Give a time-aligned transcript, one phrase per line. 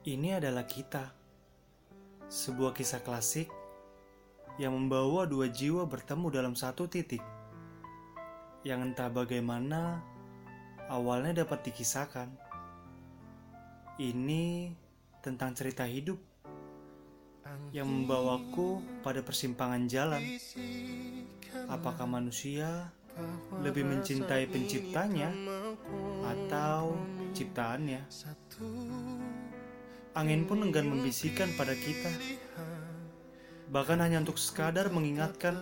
[0.00, 1.12] Ini adalah kita,
[2.32, 3.52] sebuah kisah klasik
[4.56, 7.20] yang membawa dua jiwa bertemu dalam satu titik,
[8.64, 10.00] yang entah bagaimana
[10.88, 12.32] awalnya dapat dikisahkan.
[14.00, 14.72] Ini
[15.20, 16.16] tentang cerita hidup
[17.68, 20.24] yang membawaku pada persimpangan jalan.
[21.68, 22.88] Apakah manusia
[23.60, 25.28] lebih mencintai penciptanya
[26.24, 26.96] atau
[27.36, 28.00] ciptaannya?
[30.10, 32.10] Angin pun enggan membisikkan pada kita.
[33.70, 35.54] Bahkan hanya untuk sekadar mengingatkan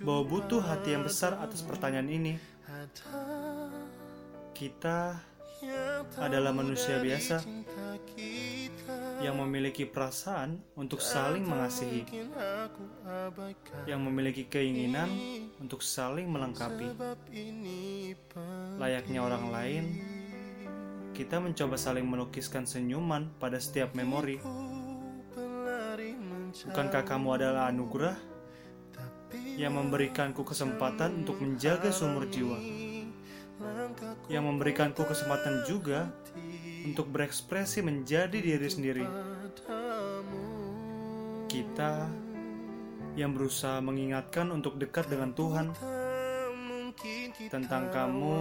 [0.00, 2.40] bahwa butuh hati yang besar atas pertanyaan ini.
[4.56, 5.20] Kita
[6.18, 7.44] adalah manusia biasa
[9.22, 12.02] yang memiliki perasaan untuk saling mengasihi,
[13.86, 15.06] yang memiliki keinginan
[15.62, 16.90] untuk saling melengkapi.
[18.80, 19.84] Layaknya orang lain,
[21.12, 24.40] kita mencoba saling melukiskan senyuman pada setiap memori.
[26.52, 28.16] Bukankah kamu adalah anugerah
[29.60, 32.56] yang memberikanku kesempatan untuk menjaga sumur jiwa?
[34.32, 36.08] Yang memberikanku kesempatan juga
[36.88, 39.06] untuk berekspresi menjadi diri sendiri.
[41.46, 42.08] Kita
[43.12, 45.76] yang berusaha mengingatkan untuk dekat dengan Tuhan
[47.52, 48.40] tentang kamu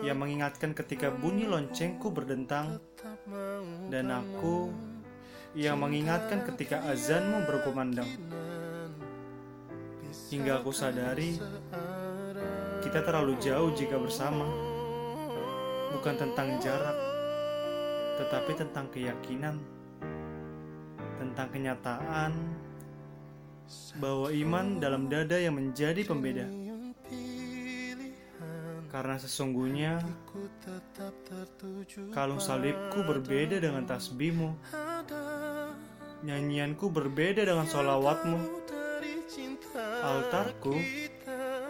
[0.00, 2.80] yang mengingatkan ketika bunyi loncengku berdentang.
[3.90, 4.70] Dan aku
[5.52, 8.08] yang mengingatkan ketika azanmu berkumandang.
[10.30, 11.38] Hingga aku sadari
[12.80, 14.46] kita terlalu jauh jika bersama.
[15.90, 17.10] Bukan tentang jarak
[18.20, 19.56] tetapi tentang keyakinan
[21.16, 22.36] tentang kenyataan
[23.96, 26.44] bahwa iman dalam dada yang menjadi pembeda
[28.90, 30.02] karena sesungguhnya
[32.10, 34.58] kalung salibku berbeda dengan tasbihmu.
[36.20, 38.60] Nyanyianku berbeda dengan solawatmu
[39.80, 40.74] Altarku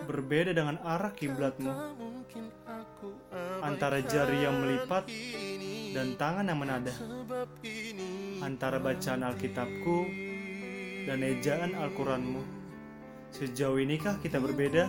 [0.09, 1.71] berbeda dengan arah kiblatmu.
[3.61, 5.05] Antara jari yang melipat
[5.93, 6.95] dan tangan yang menada.
[8.41, 9.99] Antara bacaan Alkitabku
[11.05, 12.43] dan ejaan Al-Quranmu.
[13.31, 14.89] Sejauh inikah kita berbeda?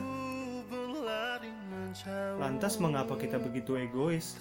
[2.39, 4.39] Lantas mengapa kita begitu egois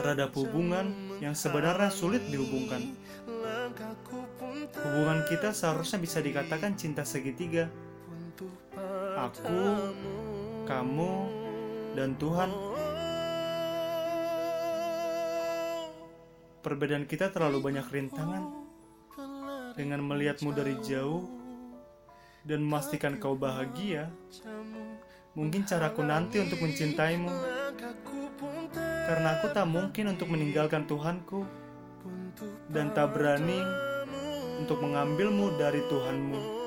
[0.00, 0.90] terhadap hubungan
[1.20, 2.96] yang sebenarnya sulit dihubungkan?
[4.72, 7.68] Hubungan kita seharusnya bisa dikatakan cinta segitiga.
[9.14, 9.92] Aku,
[10.66, 11.12] kamu,
[11.94, 12.50] dan Tuhan.
[16.64, 18.44] Perbedaan kita terlalu banyak rintangan.
[19.74, 21.26] Dengan melihatmu dari jauh
[22.46, 24.06] dan memastikan kau bahagia,
[25.34, 27.30] Mungkin caraku nanti untuk mencintaimu.
[29.04, 31.44] Karena aku tak mungkin untuk meninggalkan Tuhanku.
[32.70, 33.60] Dan tak berani
[34.58, 36.63] untuk mengambilmu dari Tuhanmu